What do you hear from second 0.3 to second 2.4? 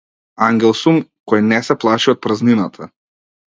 Ангел сум кој не се плаши од